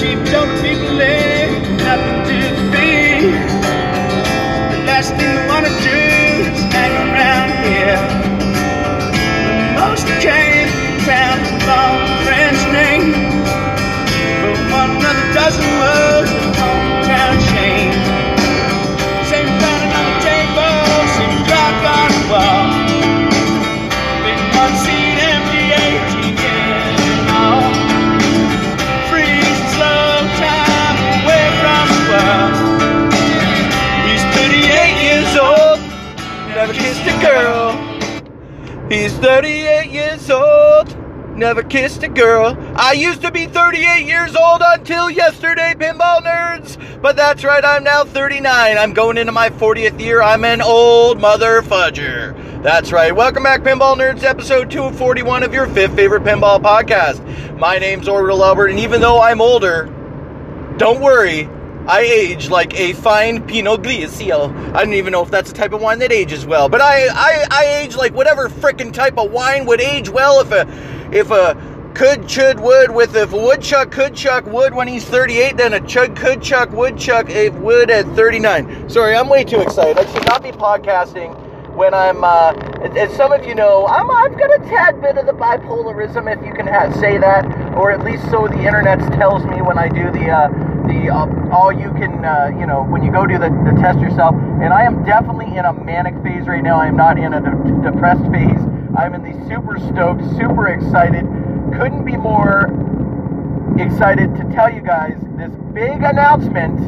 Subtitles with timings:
[0.00, 1.29] Told the people
[38.90, 40.96] He's 38 years old,
[41.36, 42.56] never kissed a girl.
[42.74, 46.76] I used to be 38 years old until yesterday, pinball nerds.
[47.00, 48.76] But that's right, I'm now 39.
[48.76, 50.20] I'm going into my 40th year.
[50.20, 52.34] I'm an old mother fudger.
[52.64, 53.14] That's right.
[53.14, 57.20] Welcome back, Pinball Nerds, episode 241 of your fifth favorite pinball podcast.
[57.60, 59.84] My name's Orbital Albert, and even though I'm older,
[60.78, 61.48] don't worry,
[61.90, 64.54] I age like a fine Pinot Grigio.
[64.76, 67.08] I don't even know if that's a type of wine that ages well, but I
[67.08, 70.68] I, I age like whatever frickin' type of wine would age well if a
[71.12, 71.56] if a
[71.96, 75.80] could should would with if a woodchuck could chuck wood when he's 38, then a
[75.80, 78.88] chug could chuck woodchuck a wood at 39.
[78.88, 79.98] Sorry, I'm way too excited.
[79.98, 81.34] I should not be podcasting
[81.74, 82.52] when I'm, uh,
[82.84, 86.32] as- as some of you know, I'm, I've got a tad bit of the bipolarism,
[86.32, 89.78] if you can ha- say that, or at least so the internet tells me when
[89.78, 90.48] I do the, uh,
[90.90, 94.00] the uh, all you can, uh, you know, when you go do the, the test
[94.00, 94.34] yourself.
[94.34, 96.80] And I am definitely in a manic phase right now.
[96.80, 98.60] I am not in a de- depressed phase.
[98.98, 101.24] I'm in the super stoked, super excited.
[101.78, 102.66] Couldn't be more
[103.78, 106.78] excited to tell you guys this big announcement.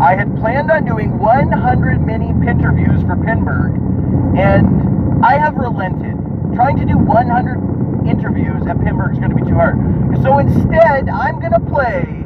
[0.00, 3.74] I had planned on doing 100 mini interviews for Pinburgh,
[4.36, 6.14] and I have relented.
[6.54, 9.76] Trying to do 100 interviews at Pinburgh is going to be too hard.
[10.22, 12.23] So instead, I'm going to play.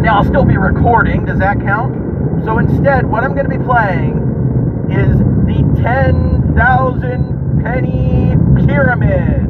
[0.00, 1.26] Now, I'll still be recording.
[1.26, 1.94] Does that count?
[2.44, 4.16] So instead, what I'm going to be playing
[4.90, 8.34] is the 10,000 penny
[8.66, 9.44] pyramid.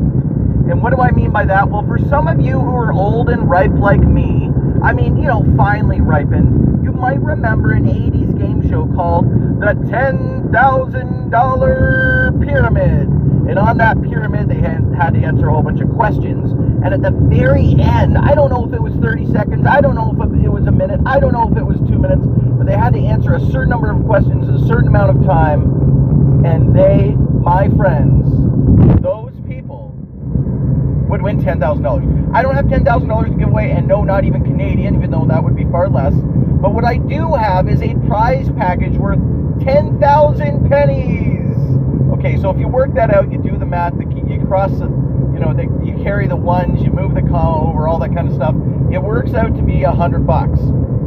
[0.69, 1.69] And what do I mean by that?
[1.69, 4.51] Well, for some of you who are old and ripe like me,
[4.83, 9.75] I mean, you know, finely ripened, you might remember an 80s game show called The
[9.89, 13.20] $10,000 Pyramid.
[13.51, 16.53] And on that pyramid, they had, had to answer a whole bunch of questions.
[16.85, 19.97] And at the very end, I don't know if it was 30 seconds, I don't
[19.97, 22.69] know if it was a minute, I don't know if it was two minutes, but
[22.69, 26.47] they had to answer a certain number of questions in a certain amount of time.
[26.47, 27.11] And they,
[27.43, 28.31] my friends,
[29.03, 29.97] those people,
[31.11, 32.07] would win ten thousand dollars.
[32.33, 35.11] I don't have ten thousand dollars to give away, and no, not even Canadian, even
[35.11, 36.15] though that would be far less.
[36.15, 39.19] But what I do have is a prize package worth
[39.65, 41.80] ten thousand pennies.
[42.21, 45.41] Okay, so if you work that out, you do the math, you cross the, you
[45.41, 48.35] know, the, you carry the ones, you move the comma over, all that kind of
[48.35, 48.55] stuff.
[48.93, 50.61] It works out to be a hundred bucks.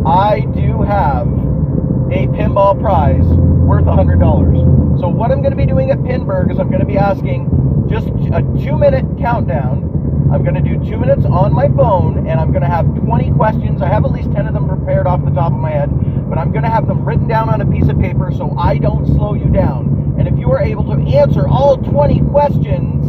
[0.07, 4.57] I do have a pinball prize worth a hundred dollars.
[4.99, 7.45] So what I'm going to be doing at Pinburgh is I'm going to be asking
[7.87, 9.93] just a two minute countdown.
[10.33, 13.33] I'm going to do two minutes on my phone, and I'm going to have 20
[13.33, 13.83] questions.
[13.83, 15.91] I have at least 10 of them prepared off the top of my head,
[16.29, 18.77] but I'm going to have them written down on a piece of paper so I
[18.77, 20.15] don't slow you down.
[20.17, 23.05] And if you are able to answer all 20 questions,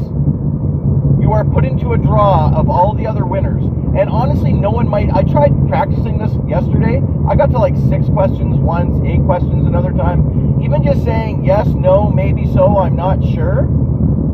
[1.21, 3.65] you are put into a draw of all the other winners.
[3.97, 5.09] And honestly, no one might.
[5.13, 7.01] I tried practicing this yesterday.
[7.29, 10.61] I got to like six questions once, eight questions another time.
[10.63, 13.69] Even just saying yes, no, maybe so, I'm not sure,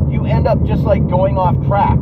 [0.09, 1.97] you end up just like going off track.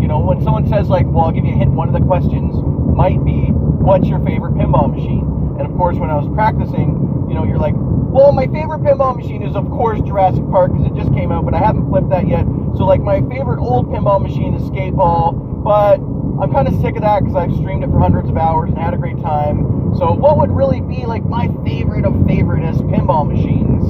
[0.00, 2.06] You know, when someone says, like, well, I'll give you a hint, one of the
[2.06, 2.56] questions
[2.96, 5.33] might be, what's your favorite pinball machine?
[5.58, 9.16] And of course, when I was practicing, you know, you're like, well, my favorite pinball
[9.16, 12.10] machine is, of course, Jurassic Park because it just came out, but I haven't flipped
[12.10, 12.46] that yet.
[12.78, 15.34] So, like, my favorite old pinball machine is Skateball,
[15.64, 15.98] but
[16.42, 18.78] I'm kind of sick of that because I've streamed it for hundreds of hours and
[18.78, 19.94] had a great time.
[19.98, 23.82] So, what would really be like my favorite of favoriteest pinball machines?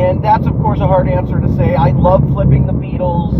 [0.00, 1.74] And that's, of course, a hard answer to say.
[1.74, 3.32] I love flipping the Beatles,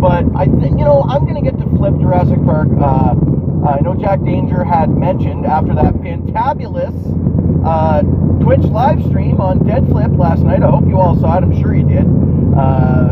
[0.00, 2.68] but I think, you know, I'm going to get to flip Jurassic Park.
[2.78, 3.14] Uh,
[3.64, 6.94] I know Jack Danger had mentioned after that fantabulous
[7.66, 8.02] uh,
[8.42, 10.62] Twitch live stream on Dead Flip last night.
[10.62, 11.42] I hope you all saw it.
[11.42, 12.06] I'm sure you did.
[12.56, 13.10] Uh,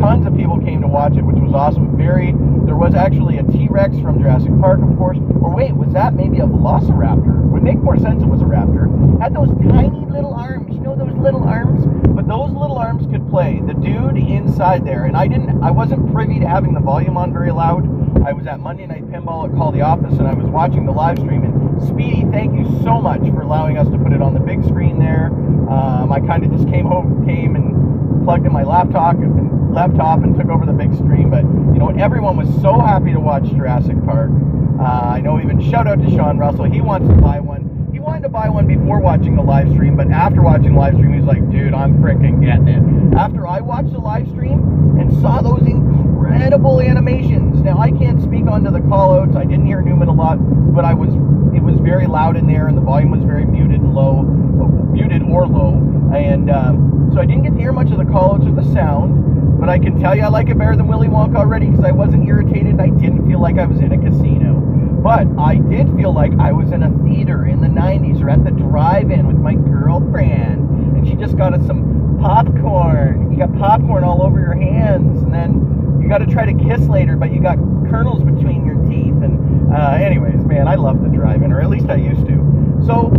[0.00, 1.96] tons of people came to watch it, which was awesome.
[1.96, 2.32] Very,
[2.66, 5.18] there was actually a T-Rex from Jurassic Park, of course.
[5.40, 7.50] Or wait, was that maybe a Velociraptor?
[7.50, 8.90] Would make more sense it was a raptor.
[9.20, 11.86] Had those tiny little arms, you know those little arms?
[12.08, 13.60] But those little arms could play.
[13.64, 17.32] The dude inside there, and I didn't, I wasn't privy to having the volume on
[17.32, 17.99] very loud.
[18.24, 20.92] I was at Monday Night Pinball at Call the Office, and I was watching the
[20.92, 21.42] live stream.
[21.42, 24.62] And Speedy, thank you so much for allowing us to put it on the big
[24.64, 25.26] screen there.
[25.26, 30.22] Um, I kind of just came home, came and plugged in my laptop and laptop
[30.22, 31.30] and took over the big screen.
[31.30, 34.30] But you know, everyone was so happy to watch Jurassic Park.
[34.78, 36.64] Uh, I know even shout out to Sean Russell.
[36.64, 37.59] He wants to buy one.
[38.00, 41.12] Wanted to buy one before watching the live stream, but after watching the live stream,
[41.12, 43.14] he's like, dude, I'm freaking getting it.
[43.14, 47.60] After I watched the live stream and saw those incredible animations.
[47.60, 49.36] Now I can't speak onto the callouts.
[49.36, 50.36] I didn't hear Newman a lot,
[50.74, 51.10] but I was
[51.54, 55.22] it was very loud in there, and the volume was very muted and low, muted
[55.22, 55.74] or low,
[56.14, 59.60] and um, so I didn't get to hear much of the callouts or the sound.
[59.60, 61.92] But I can tell you, I like it better than Willy Wonka already because I
[61.92, 62.80] wasn't irritated.
[62.80, 64.56] I didn't feel like I was in a casino.
[65.02, 68.44] But I did feel like I was in a theater in the 90s or at
[68.44, 70.96] the drive-in with my girlfriend.
[70.96, 73.32] And she just got us some popcorn.
[73.32, 75.22] You got popcorn all over your hands.
[75.22, 77.56] And then you got to try to kiss later, but you got
[77.88, 79.16] kernels between your teeth.
[79.24, 82.82] And uh, anyways, man, I love the drive-in, or at least I used to.
[82.84, 83.10] So,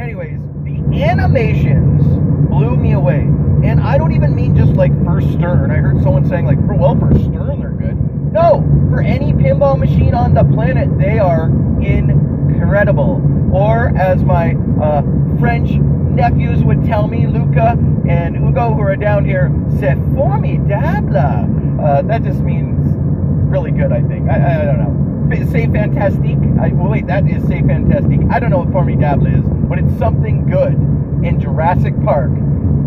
[0.00, 2.04] anyways, the animations
[2.48, 3.22] blew me away.
[3.64, 5.72] And I don't even mean just like for Stern.
[5.72, 8.15] I heard someone saying like, well, for Stern they're good.
[8.36, 11.48] No, for any pinball machine on the planet, they are
[11.80, 13.22] incredible.
[13.50, 15.00] Or as my uh,
[15.38, 21.80] French nephews would tell me, Luca and Hugo, who are down here, c'est formidable.
[21.82, 22.76] Uh, that just means
[23.50, 24.28] really good, I think.
[24.28, 25.15] I, I don't know.
[25.50, 26.38] Say fantastique.
[26.60, 28.20] I, well, wait, that is say fantastique.
[28.30, 30.74] I don't know what formidable is, but it's something good.
[31.24, 32.30] In Jurassic Park,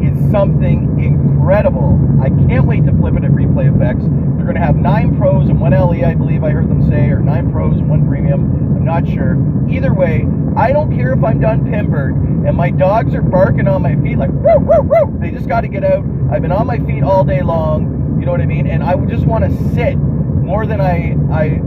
[0.01, 1.99] is something incredible.
[2.21, 3.99] I can't wait to flip it at Replay FX.
[4.37, 7.09] They're going to have nine pros and one LE, I believe I heard them say,
[7.09, 8.77] or nine pros and one premium.
[8.77, 9.37] I'm not sure.
[9.69, 10.25] Either way,
[10.55, 14.17] I don't care if I'm done Pinburgh and my dogs are barking on my feet
[14.17, 15.19] like woo woo woo.
[15.19, 16.03] They just got to get out.
[16.31, 18.17] I've been on my feet all day long.
[18.19, 18.67] You know what I mean?
[18.67, 21.61] And I just want to sit more than I I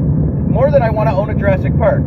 [0.52, 2.02] more than I want to own a Jurassic Park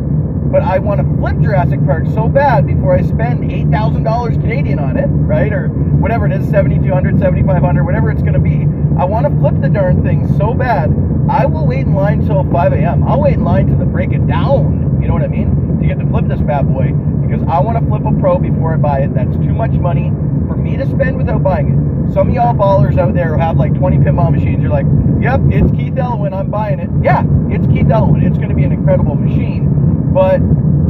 [0.50, 4.36] but I want to flip Jurassic Park so bad before I spend eight thousand dollars
[4.36, 8.10] Canadian on it, right, or whatever it is, seventy two hundred, seventy five hundred, whatever
[8.10, 8.62] it's going to be.
[8.98, 10.90] I want to flip the darn thing so bad.
[11.28, 13.02] I will wait in line till 5 a.m.
[13.02, 14.95] I'll wait in line till they break it down.
[15.06, 15.78] You know what I mean?
[15.78, 16.90] To get to flip this bad boy
[17.22, 19.14] because I want to flip a pro before I buy it.
[19.14, 20.10] That's too much money
[20.48, 22.12] for me to spend without buying it.
[22.12, 24.86] Some of y'all ballers out there who have like 20 pinball machines, you're like,
[25.22, 26.90] yep, it's Keith Elwin, I'm buying it.
[27.02, 28.22] Yeah, it's Keith Elwin.
[28.24, 29.72] It's going to be an incredible machine
[30.16, 30.40] but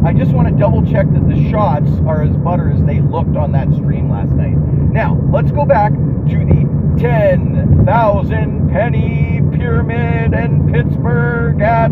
[0.06, 3.36] I just want to double check that the shots are as butter as they looked
[3.36, 4.56] on that stream last night.
[4.56, 11.90] Now, let's go back to the 10,000 penny pyramid in Pittsburgh at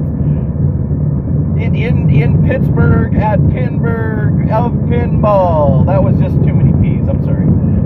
[1.85, 5.85] in, in, Pittsburgh at Pinburgh of Pinball.
[5.87, 7.45] That was just too many P's, I'm sorry.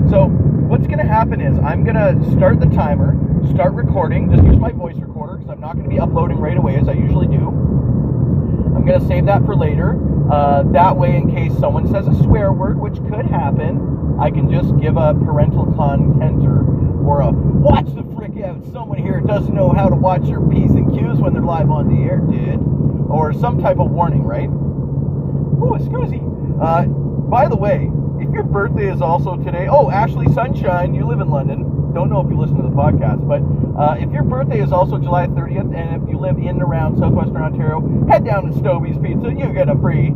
[0.09, 0.27] So
[0.69, 3.17] what's to happen is I'm to start the timer,
[3.53, 6.77] start recording, just use my voice recorder because I'm not to be uploading right away
[6.77, 7.49] as I usually do.
[7.49, 9.99] I'm to save that for later.
[10.31, 14.49] Uh, that way, in case someone says a swear word, which could happen, I can
[14.49, 16.63] just give a parental content or,
[17.03, 18.63] or a watch the frick out.
[18.71, 21.89] Someone here doesn't know how to watch their P's and Q's when they're live on
[21.89, 22.59] the air, did.
[23.09, 24.49] Or some type of warning, right?
[24.49, 26.21] Oh, excuse me.
[26.61, 27.89] Uh, by the way,
[28.19, 32.21] if your birthday is also today, oh, Ashley Sunshine, you live in London don't know
[32.21, 33.41] if you listen to the podcast, but
[33.79, 36.97] uh, if your birthday is also July 30th, and if you live in and around
[36.99, 39.33] southwestern Ontario, head down to Stovey's Pizza.
[39.33, 40.13] You get a free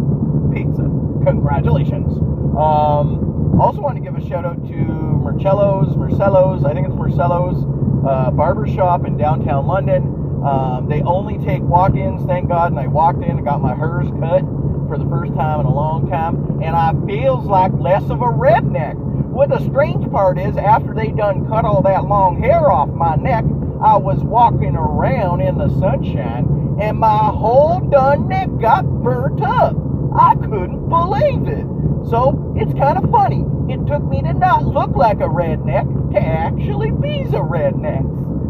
[0.53, 0.83] pizza.
[1.25, 2.13] Congratulations.
[2.53, 7.63] Um, also want to give a shout out to Marcello's, Marcello's, I think it's Marcello's
[8.05, 10.22] uh, barber shop in downtown London.
[10.45, 14.07] Um, they only take walk-ins, thank God, and I walked in and got my hers
[14.19, 14.41] cut
[14.88, 18.25] for the first time in a long time, and I feels like less of a
[18.25, 18.95] redneck.
[18.95, 23.15] What the strange part is, after they done cut all that long hair off my
[23.15, 23.45] neck,
[23.81, 29.75] I was walking around in the sunshine and my whole done neck got burnt up.
[30.17, 31.65] I couldn't believe it.
[32.09, 33.45] So it's kind of funny.
[33.71, 38.03] It took me to not look like a redneck to actually be a redneck.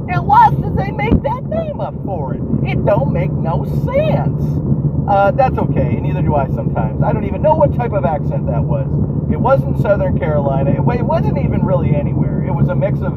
[0.06, 2.42] Now why did they make that name up for it?
[2.68, 4.44] It don't make no sense.
[5.08, 7.04] Uh, that's okay, neither do I sometimes.
[7.04, 8.88] I don't even know what type of accent that was.
[9.32, 10.72] It wasn't Southern Carolina.
[10.72, 12.46] It, it wasn't even really anywhere.
[12.46, 13.14] It was a mix of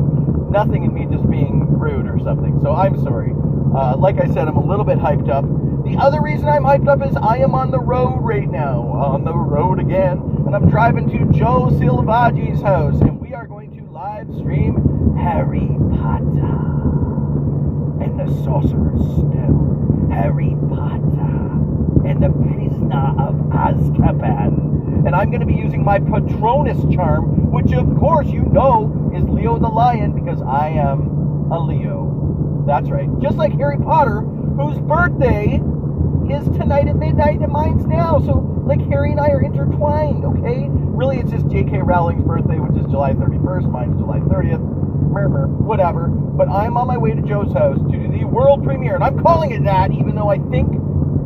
[0.51, 2.59] nothing and me just being rude or something.
[2.63, 3.33] So I'm sorry.
[3.77, 5.45] Uh, like I said, I'm a little bit hyped up.
[5.85, 8.81] The other reason I'm hyped up is I am on the road right now.
[8.81, 10.19] On the road again.
[10.47, 13.01] And I'm driving to Joe Silvaggi's house.
[13.01, 15.69] And we are going to live stream Harry
[16.19, 20.11] Potter and the Sorcerer's Stone.
[20.11, 25.07] Harry Potter and the Prisoner of Azkaban.
[25.07, 29.25] And I'm going to be using my Patronus charm, which of course you know is
[29.25, 32.65] Leo the Lion because I am a Leo.
[32.67, 33.09] That's right.
[33.21, 35.61] Just like Harry Potter, whose birthday
[36.31, 38.21] is tonight at midnight and mine's now.
[38.21, 40.67] So, like, Harry and I are intertwined, okay?
[40.71, 41.79] Really, it's just J.K.
[41.79, 43.71] Rowling's birthday, which is July 31st.
[43.71, 44.76] Mine's July 30th.
[45.25, 46.09] Whatever.
[46.09, 49.19] But I'm on my way to Joe's house to do the world premiere, and I'm
[49.23, 50.69] calling it that, even though I think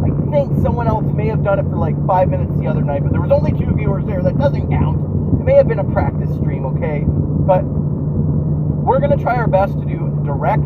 [0.00, 3.02] I think someone else may have done it for like five minutes the other night,
[3.02, 4.23] but there was only two viewers there.
[4.23, 5.40] That doesn't count.
[5.40, 7.04] It may have been a practice stream, okay?
[7.06, 10.64] But we're gonna try our best to do direct,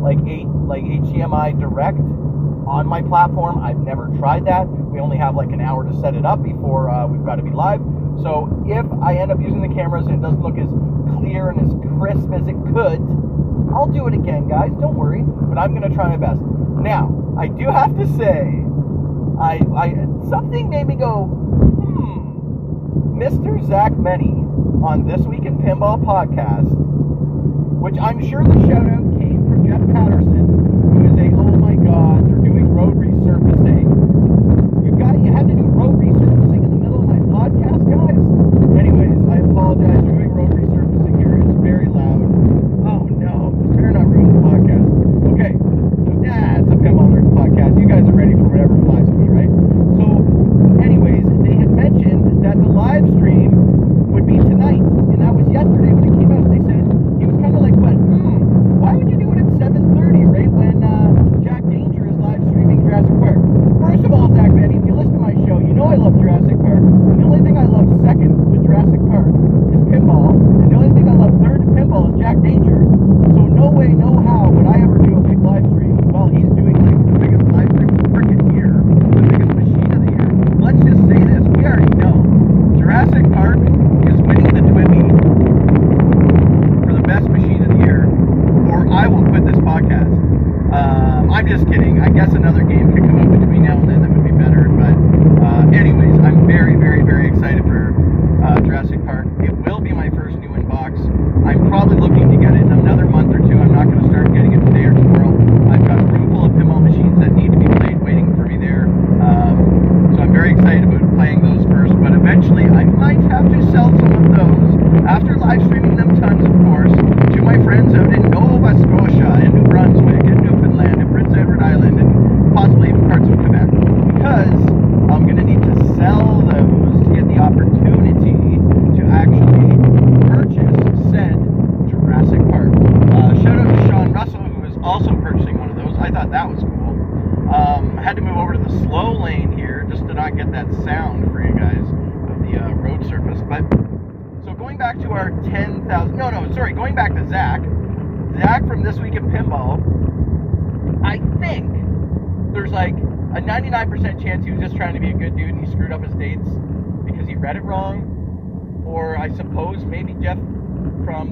[0.00, 1.98] like eight, like HDMI direct
[2.66, 3.62] on my platform.
[3.62, 4.66] I've never tried that.
[4.68, 7.42] We only have like an hour to set it up before uh, we've got to
[7.42, 7.80] be live.
[8.22, 10.70] So if I end up using the cameras and it doesn't look as
[11.18, 13.02] clear and as crisp as it could,
[13.74, 14.70] I'll do it again, guys.
[14.80, 15.22] Don't worry.
[15.24, 16.40] But I'm gonna try my best.
[16.40, 18.62] Now, I do have to say,
[19.40, 19.88] I, I
[20.28, 23.18] something made me go, hmm.
[23.18, 23.66] Mr.
[23.66, 24.44] Zach Meny
[24.84, 26.70] on This Week in Pinball podcast,
[27.80, 30.46] which I'm sure the shout out came from Jeff Patterson,
[30.92, 34.84] who is a oh my god, they're doing road resurfacing.
[34.84, 36.43] You got you had to do road resurfacing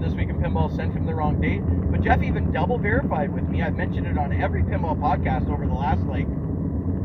[0.02, 1.60] This Week in Pinball sent him the wrong date.
[1.92, 3.62] But Jeff even double verified with me.
[3.62, 6.26] I've mentioned it on every pinball podcast over the last like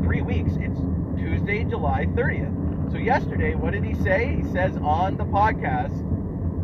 [0.02, 0.50] three weeks.
[0.56, 0.80] It's
[1.16, 2.90] Tuesday, July 30th.
[2.90, 4.40] So yesterday, what did he say?
[4.42, 5.94] He says on the podcast,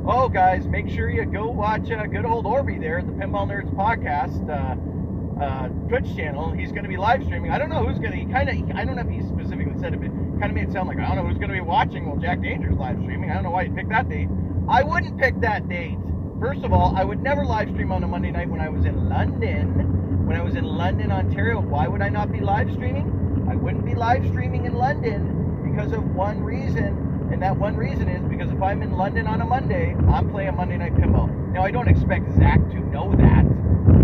[0.09, 3.47] "Oh guys, make sure you go watch uh, good old Orby there at the Pinball
[3.47, 6.51] Nerds podcast uh, uh, Twitch channel.
[6.51, 7.53] He's going to be live streaming.
[7.53, 8.19] I don't know who's going to.
[8.19, 8.77] He kind of.
[8.77, 10.11] I don't know if he specifically said it, but
[10.41, 12.17] kind of made it sound like I don't know who's going to be watching while
[12.17, 13.31] Jack Danger's live streaming.
[13.31, 14.29] I don't know why he picked that date.
[14.69, 15.97] I wouldn't pick that date.
[16.41, 18.85] First of all, I would never live stream on a Monday night when I was
[18.85, 20.27] in London.
[20.27, 23.47] When I was in London, Ontario, why would I not be live streaming?
[23.49, 28.09] I wouldn't be live streaming in London because of one reason, and that one reason
[28.09, 31.29] is because if I'm in London on a Monday, I'm playing Monday Night Pinball.
[31.53, 33.45] Now, I don't expect Zach to know that,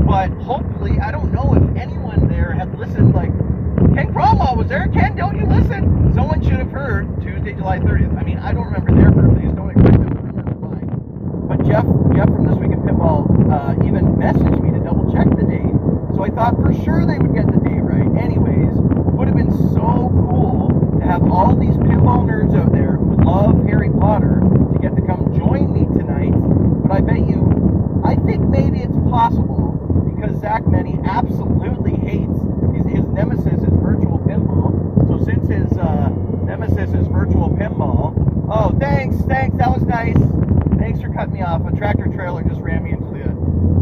[0.06, 3.12] but hopefully, I don't know if anyone there had listened.
[3.12, 3.32] Like,
[3.94, 4.88] Ken Cromwell was there.
[4.88, 6.12] Ken, don't you listen?
[6.14, 8.16] Someone should have heard Tuesday, July 30th.
[8.18, 9.52] I mean, I don't remember their birthdays.
[9.52, 10.19] Don't expect them.
[11.50, 15.26] But Jeff, Jeff from This Week in Pinball, uh, even messaged me to double check
[15.34, 15.74] the date.
[16.14, 18.06] So I thought for sure they would get the date right.
[18.22, 18.70] Anyways,
[19.18, 23.64] would have been so cool to have all these pinball nerds out there who love
[23.66, 24.40] Harry Potter
[24.72, 26.32] to get to come join me tonight.
[26.86, 29.74] But I bet you, I think maybe it's possible
[30.14, 32.38] because Zach Meny absolutely hates
[32.74, 34.70] his, his nemesis is virtual pinball.
[35.08, 36.08] So since his uh,
[36.44, 38.14] nemesis is virtual pinball,
[38.50, 40.16] oh thanks, thanks, that was nice.
[40.78, 41.62] Thanks for cutting me off.
[41.70, 43.20] A tractor trailer just ran me into the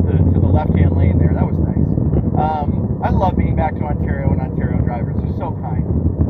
[0.08, 1.32] to, to the left-hand lane there.
[1.34, 1.88] That was nice.
[2.38, 5.16] Um, I love being back to Ontario and Ontario drivers.
[5.20, 5.84] They're so kind.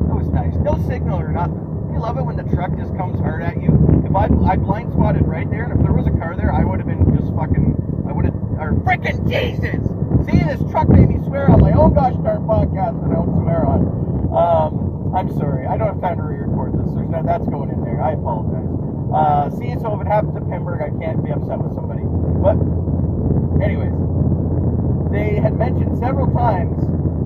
[0.09, 0.55] That was nice.
[0.57, 1.63] No signal or nothing.
[1.93, 3.71] You love it when the truck just comes hard at you.
[4.05, 6.65] If I I blind spotted right there, and if there was a car there, I
[6.65, 8.05] would have been just fucking.
[8.09, 8.35] I would have.
[8.59, 9.79] Or freaking Jesus!
[10.27, 13.33] See, this truck made me swear on my own gosh darn podcast that I don't
[13.41, 13.81] swear on.
[14.35, 15.67] Um, I'm sorry.
[15.67, 16.91] I don't have time to re-record this.
[16.93, 18.03] There's no, that's going in there.
[18.03, 18.67] I apologize.
[19.15, 22.03] Uh, see, so if it happens at Pinburgh, I can't be upset with somebody.
[22.05, 22.59] But
[23.63, 23.91] Anyways,
[25.11, 26.79] they had mentioned several times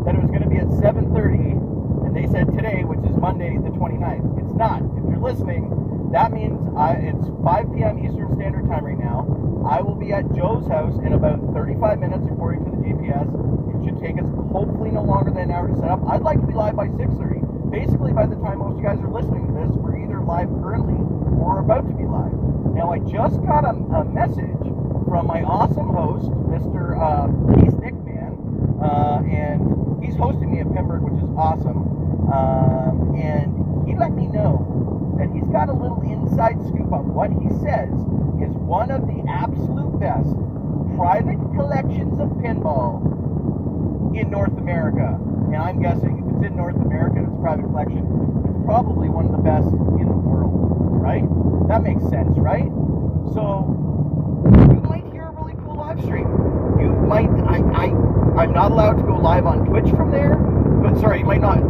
[0.06, 3.54] that it was going to be at 7:30, and they said today, which is Monday
[3.54, 4.26] the 29th.
[4.42, 4.82] It's not.
[4.98, 8.02] If you're listening, that means I, it's 5 p.m.
[8.02, 9.22] Eastern Standard Time right now.
[9.62, 13.30] I will be at Joe's house in about 35 minutes, according to the GPS.
[13.30, 16.02] It should take us hopefully no longer than an hour to set up.
[16.10, 17.70] I'd like to be live by 6:30.
[17.70, 20.50] Basically, by the time most of you guys are listening to this, we're either live
[20.60, 20.98] currently
[21.38, 22.34] or about to be live.
[22.74, 24.66] Now, I just got a, a message
[25.06, 26.98] from my awesome host, Mr.
[26.98, 28.34] Uh, Peace Nick Man,
[28.82, 32.01] uh, and he's hosting me at Pinburgh, which is awesome.
[32.30, 33.50] Um, and
[33.88, 37.92] he let me know that he's got a little inside scoop on what he says
[38.40, 40.30] is one of the absolute best
[40.96, 43.02] private collections of pinball
[44.16, 45.18] in North America.
[45.52, 48.02] And I'm guessing if it's in North America and it's a private collection,
[48.46, 49.68] it's probably one of the best
[50.00, 50.50] in the world,
[51.02, 51.24] right?
[51.68, 52.70] That makes sense, right?
[53.34, 53.66] So
[54.72, 56.26] you might hear a really cool live stream.
[56.80, 57.86] You might I, I
[58.42, 60.36] I'm not allowed to go live on Twitch from there,
[60.82, 61.60] but sorry, you might not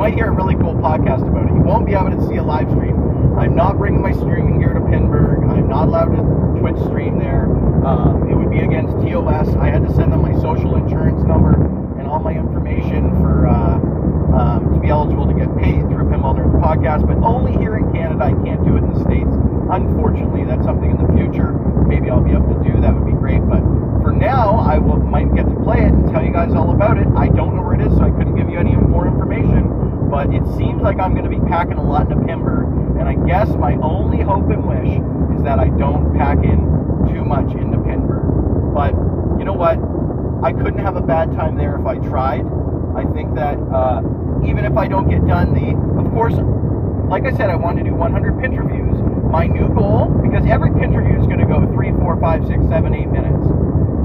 [0.00, 1.52] might hear a really cool podcast about it.
[1.52, 2.96] You won't be able to see a live stream.
[3.36, 5.44] I'm not bringing my streaming gear to Pinburgh.
[5.44, 6.24] I'm not allowed to
[6.56, 7.44] Twitch stream there.
[7.84, 9.52] Um, it would be against TOS.
[9.60, 11.52] I had to send them my social insurance number
[12.00, 13.76] and all my information for uh,
[14.40, 17.92] um, to be eligible to get paid through Pinball Nerds podcast, but only here in
[17.92, 18.24] Canada.
[18.24, 19.28] I can't do it in the States.
[19.68, 21.52] Unfortunately, that's something in the future.
[21.84, 22.72] Maybe I'll be able to do.
[22.80, 23.44] That would be great.
[23.44, 23.60] But
[24.00, 26.96] for now, I will might get to play it and tell you guys all about
[26.96, 27.06] it.
[27.20, 29.79] I don't know where it is, so I couldn't give you any more information.
[30.10, 33.14] But it seems like I'm going to be packing a lot into Pinburgh, and I
[33.26, 34.98] guess my only hope and wish
[35.38, 36.58] is that I don't pack in
[37.06, 38.74] too much into Pinburgh.
[38.74, 38.90] But
[39.38, 39.78] you know what?
[40.42, 42.44] I couldn't have a bad time there if I tried.
[42.96, 44.02] I think that uh,
[44.44, 46.34] even if I don't get done the, of course,
[47.08, 48.98] like I said, I want to do 100 pinch reviews.
[49.30, 52.62] My new goal, because every pinch review is going to go 3, 4, 5, 6,
[52.68, 53.46] 7, 8 minutes.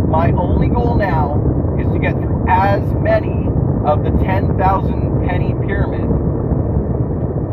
[0.10, 1.42] My only goal now
[1.80, 3.50] is to get through as many
[3.86, 6.10] of the 10,000 penny pyramid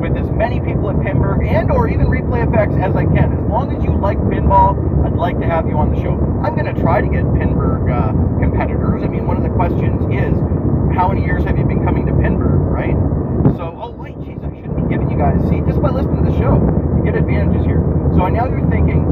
[0.00, 3.32] with as many people at Pinburgh and or even Replay FX as I can.
[3.38, 4.74] As long as you like pinball,
[5.06, 6.18] I'd like to have you on the show.
[6.42, 9.04] I'm going to try to get Pinburgh uh, competitors.
[9.04, 10.34] I mean, one of the questions is,
[10.96, 12.96] how many years have you been coming to Pinburgh, right?
[13.54, 15.38] So, oh wait, jeez, I shouldn't be giving you guys.
[15.48, 16.58] See, just by listening to the show,
[16.96, 17.80] you get advantages here.
[18.16, 19.04] So now you're thinking,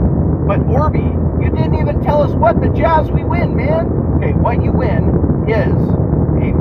[0.49, 1.07] but Orby,
[1.39, 3.87] you didn't even tell us what the jazz we win, man.
[4.19, 6.00] Okay, what you win is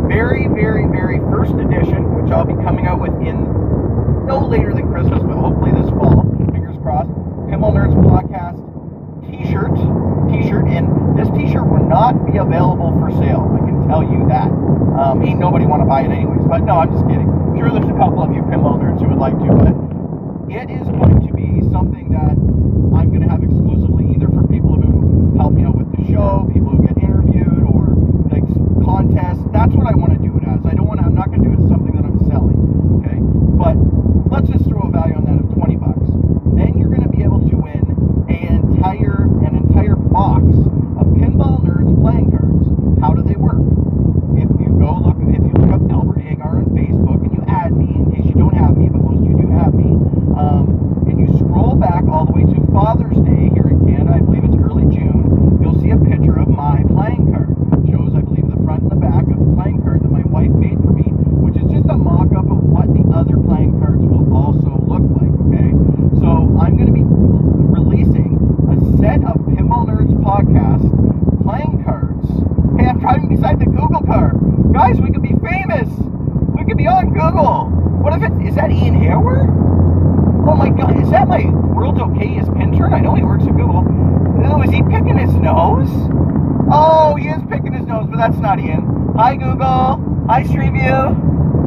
[0.07, 3.43] very, very, very first edition, which I'll be coming out with in
[4.25, 6.23] no later than Christmas, but hopefully this fall.
[6.53, 7.09] Fingers crossed.
[7.49, 8.61] Pinball Nerds Podcast
[9.25, 9.73] T-shirt,
[10.29, 13.45] T-shirt, and this T-shirt will not be available for sale.
[13.55, 14.49] I can tell you that.
[14.99, 16.45] Um, ain't nobody want to buy it anyways.
[16.47, 17.25] But no, I'm just kidding.
[17.57, 19.73] Sure, there's a couple of you pinball nerds who would like to, but
[20.49, 22.33] it is going to be something that
[22.97, 26.49] I'm going to have exclusively either for people who help me out with the show,
[26.53, 27.93] people who get interviewed, or
[28.29, 28.45] like
[28.83, 29.43] contests.
[29.53, 30.65] That's what I want to do it as.
[30.65, 31.05] I don't want to.
[31.05, 32.57] I'm not going to do it as something that I'm selling.
[33.01, 33.19] Okay,
[33.55, 33.75] but
[34.31, 36.09] let's just throw a value on that of 20 bucks.
[36.57, 37.85] Then you're going to be able to win
[38.27, 40.43] an entire an entire box
[40.97, 42.65] of Pinball Nerds playing cards.
[42.99, 43.61] How do they work?
[44.35, 47.71] If you go look, if you look up Albert Hagar on Facebook and you add
[47.75, 49.91] me, in case you don't have me, but most of you do have me,
[50.37, 54.19] um, and you scroll back all the way to Father's Day here in Canada, I
[54.19, 57.51] believe it's early June, you'll see a picture of my playing card.
[57.79, 60.23] It shows, I believe, the front and the back of the playing card that my
[60.27, 61.11] wife made for me,
[61.43, 65.33] which is just a mock-up of what the other playing cards will also look like,
[65.47, 65.71] okay?
[66.19, 66.27] So
[66.59, 68.39] I'm going to be releasing
[68.71, 70.85] a set of Pinball Nerds podcast
[71.43, 72.27] playing cards.
[72.79, 74.33] Hey, I'm driving beside the Google car.
[74.71, 75.89] Guys, we could be famous.
[76.55, 77.67] We could be on Google.
[77.99, 79.47] What if it is that Ian Hawer?
[80.49, 82.87] Oh my god, is that my world's okayest pinter?
[82.87, 83.85] I know he works at Google.
[83.85, 85.93] Ooh, is he picking his nose?
[86.73, 89.13] Oh, he is picking his nose, but that's not Ian.
[89.15, 90.25] Hi Google.
[90.27, 91.13] Hi Street View.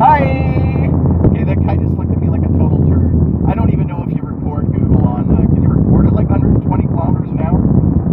[0.02, 0.90] Hi.
[1.30, 3.14] Okay, that guy just looked at me like a total turd.
[3.46, 5.30] I don't even know if you record Google on.
[5.30, 7.62] Uh, can you record at like 120 kilometers an hour?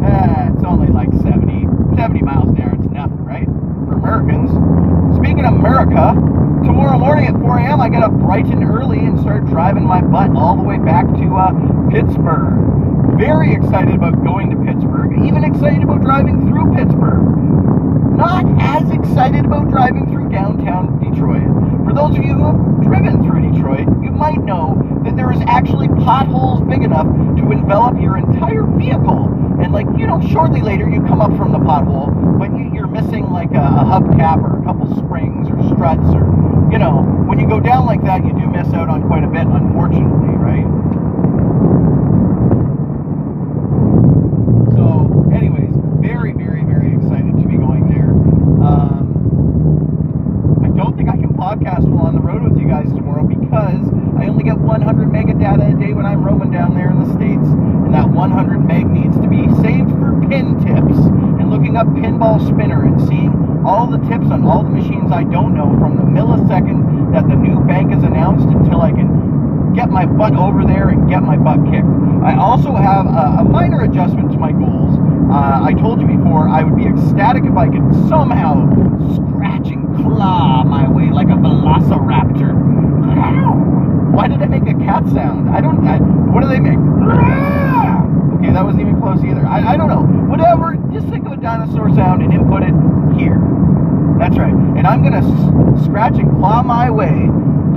[0.05, 1.65] Eh, it's only like 70,
[1.97, 2.75] 70 miles an hour.
[2.77, 3.49] It's nothing, right?
[3.89, 4.53] For Americans.
[5.17, 6.13] Speaking of America,
[6.63, 7.81] tomorrow morning at 4 a.m.
[7.81, 11.05] I get up bright and early and start driving my butt all the way back
[11.07, 11.51] to uh,
[11.89, 13.17] Pittsburgh.
[13.17, 15.11] Very excited about going to Pittsburgh.
[15.25, 17.25] Even excited about driving through Pittsburgh.
[18.15, 21.49] Not as excited about driving through downtown Detroit.
[21.85, 25.41] For those of you who have driven through Detroit, you might know that there is
[25.47, 29.25] actually potholes big enough to envelop your entire vehicle.
[29.59, 32.87] And like, you know, shortly later you come up from the pothole, but you, you're
[32.87, 36.29] missing like a, a hubcap or a couple springs or struts or,
[36.71, 39.27] you know, when you go down like that, you do miss out on quite a
[39.27, 40.67] bit, unfortunately, right?
[44.75, 48.09] So, anyways, very, very, very excited to be going there.
[48.65, 49.09] Um,
[50.63, 53.87] I don't think I can podcast while on the road with you guys tomorrow because
[54.17, 57.09] I only get 100 meg data a day when I'm roaming down there in the
[57.15, 60.97] States, and that 100 meg needs to be saved for pin tips
[61.39, 63.31] and looking up Pinball Spinner and seeing
[63.65, 67.35] all the tips on all the machines I don't know from the millisecond that the
[67.35, 69.28] new bank is announced until I can
[69.75, 71.87] get my butt over there and get my butt kicked.
[72.23, 74.97] I also have a, a minor adjustment to my goals.
[75.31, 78.65] Uh, I told you before I would be ecstatic if I could somehow
[79.13, 82.53] scratch and claw my way like a velociraptor.
[84.13, 85.49] Why did I make a cat sound?
[85.49, 85.87] I don't.
[85.87, 85.97] I,
[86.33, 86.77] what do they make?
[88.39, 89.45] Okay, that wasn't even close either.
[89.45, 90.01] I, I don't know.
[90.29, 90.75] Whatever.
[90.91, 92.73] Just think of a dinosaur sound and input it
[93.17, 93.39] here.
[94.19, 94.53] That's right.
[94.53, 95.23] And I'm gonna
[95.83, 97.29] scratch and claw my way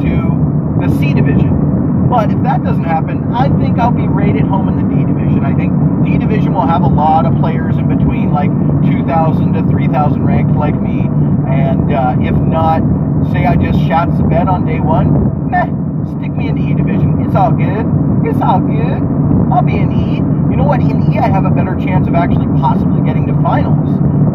[0.03, 1.72] to the C division.
[2.13, 5.49] But if that doesn't happen, I think I'll be at home in the D division.
[5.49, 5.73] I think
[6.05, 8.53] D division will have a lot of players in between, like
[8.85, 11.09] 2,000 to 3,000 ranked, like me.
[11.49, 12.85] And uh, if not,
[13.33, 15.65] say I just shot the bed on day one, meh,
[16.13, 17.25] stick me in the E division.
[17.25, 17.89] It's all good.
[18.29, 19.01] It's all good.
[19.49, 20.17] I'll be in E.
[20.53, 20.83] You know what?
[20.83, 23.89] In E, I have a better chance of actually possibly getting to finals.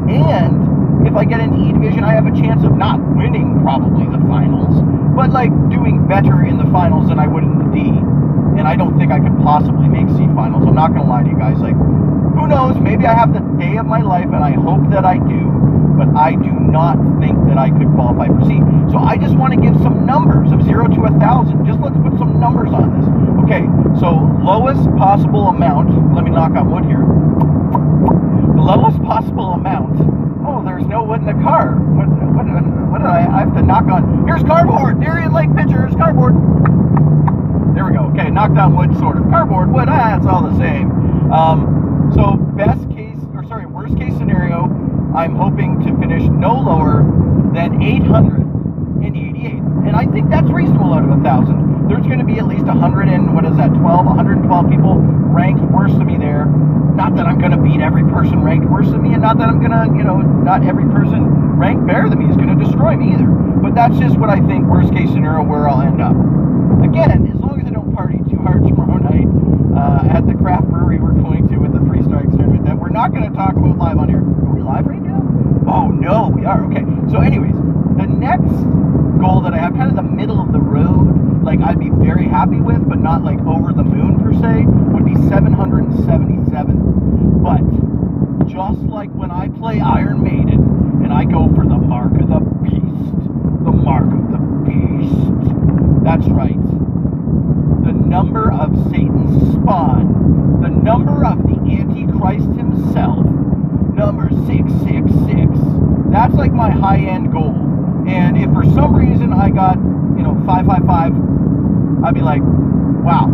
[0.09, 0.65] And
[1.07, 4.19] if I get into E division, I have a chance of not winning probably the
[4.27, 4.83] finals,
[5.15, 7.79] but like doing better in the finals than I would in the D.
[8.59, 10.67] And I don't think I could possibly make C finals.
[10.67, 11.57] I'm not gonna lie to you guys.
[11.59, 12.75] Like, who knows?
[12.77, 15.47] Maybe I have the day of my life, and I hope that I do.
[15.95, 18.59] But I do not think that I could qualify for C.
[18.91, 21.65] So I just want to give some numbers of zero to a thousand.
[21.65, 23.07] Just let's put some numbers on this.
[23.47, 23.63] Okay,
[23.99, 26.13] so lowest possible amount.
[26.13, 27.01] Let me knock on wood here.
[27.01, 30.26] The lowest possible amount.
[30.63, 31.75] There's no wood in the car.
[31.75, 32.45] What, what,
[32.91, 34.25] what did I, I have to knock on?
[34.25, 34.99] Here's cardboard.
[35.01, 36.35] Darien Lake pictures, cardboard.
[37.75, 38.09] There we go.
[38.13, 39.23] Okay, knocked on wood, sort of.
[39.29, 40.91] Cardboard, wood, ah, it's all the same.
[41.31, 44.65] Um, so best case, or sorry, worst case scenario,
[45.15, 47.03] I'm hoping to finish no lower
[47.53, 47.81] than
[49.03, 49.53] 888.
[49.87, 51.87] And I think that's reasonable out of a thousand.
[51.87, 54.99] There's going to be at least 100 and what is that, 12, 112 people
[55.31, 56.45] ranked worse than me there.
[56.45, 59.47] Not that I'm going to beat every person ranked worse than me, and not that
[59.47, 61.23] I'm going to, you know, not every person
[61.55, 63.27] ranked better than me is going to destroy me either.
[63.27, 66.17] But that's just what I think worst case scenario where I'll end up.
[66.83, 69.29] Again, as long as I don't party too hard tomorrow night
[69.77, 72.89] uh, at the craft brewery we're going to with the three strikes tournament that we're
[72.89, 74.21] not going to talk about live on here.
[74.21, 75.46] Are we live right now?
[75.67, 76.63] Oh no, we are.
[76.71, 76.85] Okay.
[77.11, 77.55] So, anyways,
[77.97, 78.53] the next
[79.19, 82.25] goal that I have, kind of the middle of the road, like I'd be very
[82.27, 87.41] happy with, but not like over the moon per se, would be 777.
[87.43, 87.61] But
[88.47, 92.39] just like when I play Iron Maiden and I go for the mark of the
[92.63, 93.13] beast,
[93.65, 95.43] the mark of the beast.
[96.03, 96.55] That's right.
[97.83, 103.25] The number of Satan's spawn, the number of the Antichrist himself,
[103.97, 106.13] number 666.
[106.13, 107.57] That's like my high end goal.
[108.07, 109.75] And if for some reason I got,
[110.15, 112.41] you know, 555, I'd be like,
[113.03, 113.27] wow.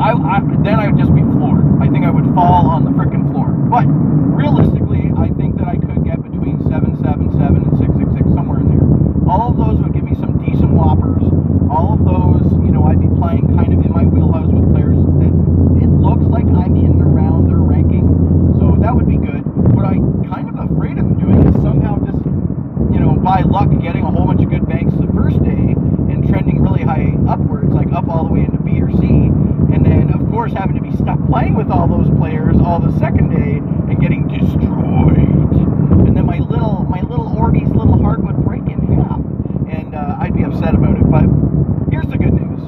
[0.00, 1.66] I, I then I would just be floored.
[1.82, 3.52] I think I would fall on the freaking floor.
[3.52, 8.80] But realistically, I think that I could get between 777 and 666 somewhere in there.
[9.28, 11.20] All of those would give me some decent whoppers.
[11.68, 14.96] All of those, you know, I'd be playing kind of in my wheelhouse with players
[15.20, 15.34] that
[15.84, 18.08] it looks like I'm in and around their ranking.
[18.58, 19.44] So that would be good.
[19.80, 22.22] What I'm kind of afraid of doing is somehow just,
[22.92, 26.28] you know, by luck getting a whole bunch of good banks the first day and
[26.28, 29.06] trending really high upwards, like up all the way into B or C,
[29.72, 32.92] and then of course having to be stuck playing with all those players all the
[32.98, 35.16] second day and getting destroyed.
[36.04, 39.24] And then my little my little Orbeez little heart would break in half,
[39.72, 41.10] and uh, I'd be upset about it.
[41.10, 41.24] But
[41.90, 42.60] here's the good news: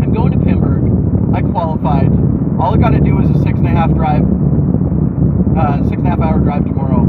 [0.00, 1.36] I'm going to Pinburgh.
[1.36, 2.08] I qualified.
[2.58, 4.24] All I got to do is a six and a half drive,
[5.56, 7.04] uh, six and a half hour drive tomorrow.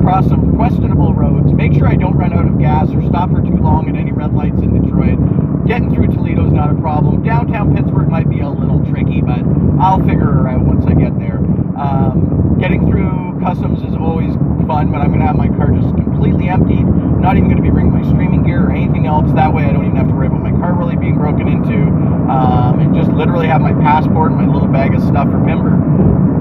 [0.00, 1.52] Cross some questionable roads.
[1.52, 4.12] Make sure I don't run out of gas or stop for too long at any
[4.12, 5.18] red lights in Detroit.
[5.66, 7.22] Getting through Toledo is not a problem.
[7.22, 9.44] Downtown Pittsburgh might be a little tricky, but
[9.78, 11.38] I'll figure her out once I get there.
[11.76, 14.34] Um, getting through customs is always
[14.66, 16.84] fun, but I'm going to have my car just completely emptied.
[17.20, 19.32] Not even going to be bringing my streaming gear or anything else.
[19.34, 21.88] That way I don't even have to worry about my car really being broken into.
[22.28, 26.39] Um, and just literally have my passport and my little bag of stuff for Pinburgh.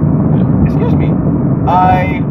[0.69, 1.10] Excuse me.
[1.67, 2.21] I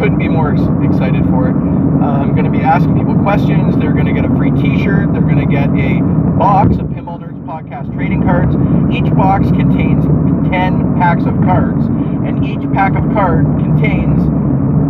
[0.00, 1.54] couldn't be more ex- excited for it.
[1.54, 3.76] Uh, I'm going to be asking people questions.
[3.76, 5.12] They're going to get a free T-shirt.
[5.12, 6.02] They're going to get a
[6.36, 8.54] box of Pinball Nerds podcast trading cards.
[8.92, 10.04] Each box contains
[10.50, 14.18] 10 packs of cards, and each pack of card contains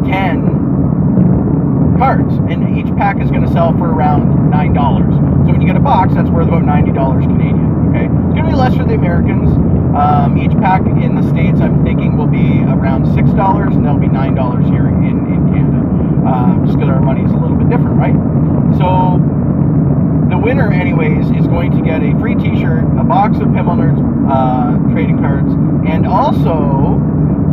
[0.08, 0.40] 10
[1.96, 5.14] cards, and each pack is going to sell for around nine dollars.
[5.14, 7.88] So when you get a box, that's worth about ninety dollars Canadian.
[7.88, 9.48] Okay, it's going to be less for the Americans.
[9.96, 14.00] Um, each pack in the states, I'm thinking, will be around six dollars, and that'll
[14.00, 15.80] be nine dollars here in in Canada.
[16.28, 18.14] Um, just because our money is a little bit different, right?
[18.76, 19.16] So
[20.36, 24.92] winner, anyways, is going to get a free T-shirt, a box of Pinball Nerds uh,
[24.92, 25.48] trading cards,
[25.88, 27.00] and also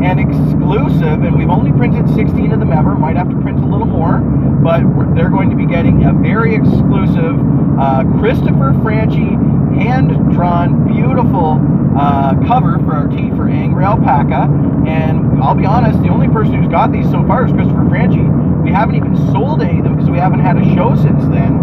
[0.04, 1.24] an exclusive.
[1.24, 2.96] And we've only printed 16 of them ever.
[2.96, 4.82] Might have to print a little more, but
[5.16, 7.40] they're going to be getting a very exclusive
[7.80, 9.38] uh, Christopher Franchi
[9.80, 14.52] hand-drawn, beautiful uh, cover for our tee for Angry Alpaca.
[14.88, 18.22] And I'll be honest, the only person who's got these so far is Christopher Franchi.
[18.64, 21.58] We haven't even sold any of them because we haven't had a show since then.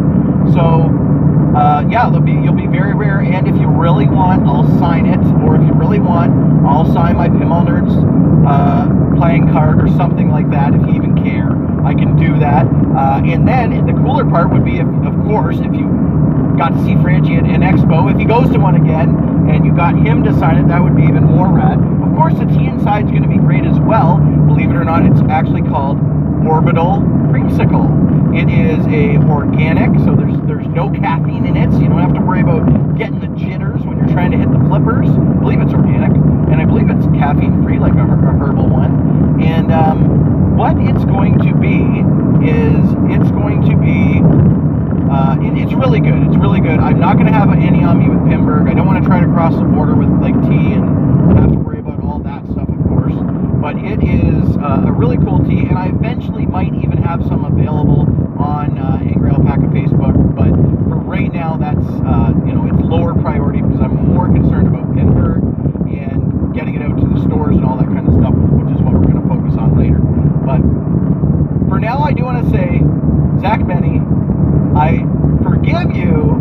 [0.53, 0.91] So
[1.55, 3.21] uh, yeah, they'll be you'll be very rare.
[3.21, 5.21] And if you really want, I'll sign it.
[5.45, 6.33] Or if you really want,
[6.67, 7.93] I'll sign my Pinball Nerds
[8.47, 10.75] uh, playing card or something like that.
[10.75, 11.53] If you even care,
[11.85, 12.67] I can do that.
[12.67, 15.87] Uh, and then the cooler part would be, if, of course, if you
[16.57, 18.11] got to see Franchi at an expo.
[18.11, 20.23] If he goes to one again and you got him
[20.59, 21.79] it, that would be even more rad.
[22.13, 24.19] Of course, the tea inside is going to be great as well.
[24.47, 25.97] Believe it or not, it's actually called
[26.45, 27.01] Orbital
[27.33, 27.89] Creamsicle.
[28.37, 32.13] It is a organic, so there's there's no caffeine in it, so you don't have
[32.13, 35.09] to worry about getting the jitters when you're trying to hit the flippers.
[35.09, 39.41] I believe it's organic, and I believe it's caffeine free, like a, a herbal one.
[39.41, 42.05] And um, what it's going to be
[42.45, 42.77] is
[43.09, 44.21] it's going to be
[45.13, 46.29] uh, it, it's really good.
[46.29, 46.81] It's really good.
[46.81, 48.69] I'm not going to have any on me with Pinburgh.
[48.69, 50.89] I don't want to try to cross the border with like tea and
[51.37, 51.52] have
[52.13, 53.17] all that stuff, of course.
[53.65, 57.47] But it is uh, a really cool tea, and I eventually might even have some
[57.47, 58.05] available
[58.37, 60.13] on uh, Angry Alpaca Facebook.
[60.37, 60.53] But
[60.93, 64.93] for right now, that's uh, you know it's lower priority because I'm more concerned about
[64.93, 65.41] Pinburgh
[65.89, 68.81] and getting it out to the stores and all that kind of stuff, which is
[68.85, 69.97] what we're going to focus on later.
[70.45, 70.61] But
[71.73, 72.85] for now, I do want to say,
[73.41, 74.05] Zach Meny,
[74.77, 75.01] I
[75.41, 76.37] forgive you,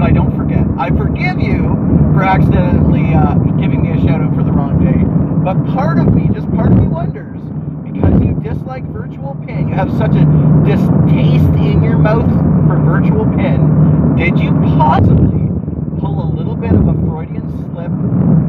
[0.00, 0.64] but I don't forget.
[0.78, 1.76] I forgive you
[2.16, 4.96] for accidentally uh, giving me a shout out for the wrong day.
[5.44, 7.36] But part of me, just part of me wonders,
[7.84, 10.24] because you dislike virtual pin, you have such a
[10.64, 12.24] distaste in your mouth
[12.64, 15.52] for virtual pin, did you possibly
[16.00, 17.92] pull a little bit of a Freudian slip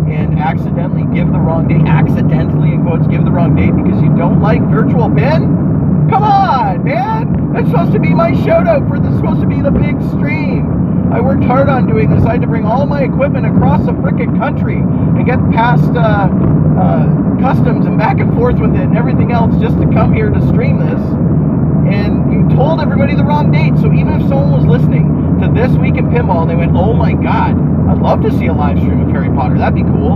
[0.07, 4.15] and accidentally give the wrong day, accidentally in quotes, give the wrong date because you
[4.15, 5.51] don't like virtual pin?
[6.07, 7.51] Come on, man!
[7.51, 10.90] That's supposed to be my shout out for this supposed to be the big stream.
[11.11, 12.23] I worked hard on doing this.
[12.23, 16.31] I had to bring all my equipment across the frickin' country and get past uh,
[16.79, 20.29] uh, customs and back and forth with it and everything else just to come here
[20.29, 21.01] to stream this.
[21.91, 23.73] And told everybody the wrong date.
[23.81, 26.93] So even if someone was listening to This Week in Pinball and they went, oh
[26.93, 27.57] my god,
[27.89, 29.57] I'd love to see a live stream of Harry Potter.
[29.57, 30.13] That'd be cool.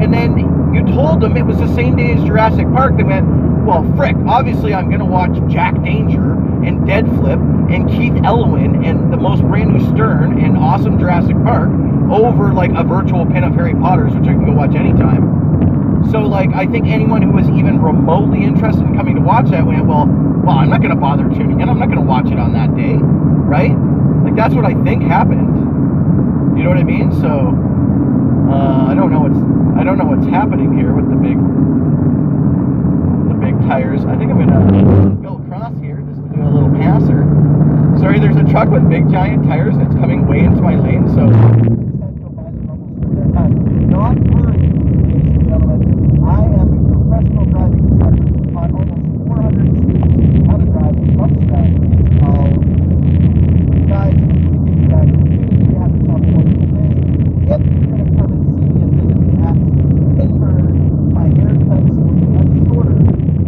[0.00, 0.38] And then
[0.74, 2.96] you told them it was the same day as Jurassic Park.
[2.96, 3.26] They went,
[3.64, 6.32] well, frick, obviously I'm going to watch Jack Danger
[6.64, 11.36] and Dead Flip and Keith Elwin and the most brand new Stern and awesome Jurassic
[11.42, 11.70] Park
[12.10, 15.85] over like a virtual pin of Harry Potter's, which I can go watch anytime.
[16.10, 19.66] So like I think anyone who was even remotely interested in coming to watch that
[19.66, 21.68] went, well, well, I'm not gonna bother tuning in.
[21.68, 23.74] I'm not gonna watch it on that day, right?
[24.24, 25.56] Like that's what I think happened.
[26.56, 27.12] You know what I mean?
[27.20, 27.52] So
[28.50, 29.38] uh, I don't know what's
[29.78, 31.36] I don't know what's happening here with the big
[33.28, 34.04] the big tires.
[34.04, 37.26] I think I'm gonna go across here just to do a little passer.
[37.98, 41.08] Sorry, there's a truck with big giant tires and it's coming way into my lane,
[41.14, 41.26] so.
[43.86, 44.58] Not worry,
[45.08, 45.80] ladies and gentlemen.
[46.24, 48.24] I am a professional driving instructor.
[48.52, 51.76] Taught almost 400 students how to drive from scratch.
[51.96, 52.50] It's all
[53.88, 54.16] guys.
[54.16, 56.92] I'm going to give you guys an opportunity to have yourself a wonderful day.
[57.46, 59.56] If you're going to come and see me and visit me at
[60.18, 60.76] Pittsburgh,
[61.16, 62.98] my haircuts will be much shorter.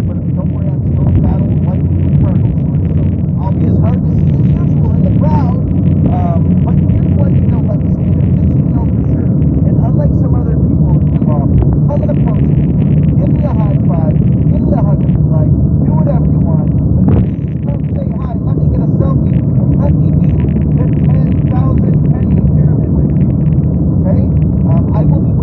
[0.09, 1.85] But don't worry, I'm still a fat old white
[2.23, 3.03] turtle short, so
[3.43, 5.61] I'll be as hard to see as usual in the crowd.
[6.09, 9.03] Um, but here's one thing don't let me stay there, just so you know for
[9.13, 9.29] sure.
[9.69, 12.65] And unlike some other people involved, come and approach me,
[13.19, 15.53] give me a high five, give me a hug if you like,
[15.85, 16.71] do whatever you want.
[16.73, 20.33] But please come say hi, let me get a selfie, and let me do
[20.79, 21.53] the 10,000
[22.09, 23.29] penny pyramid with you.
[24.01, 24.23] Okay?
[24.73, 25.38] Um, I will be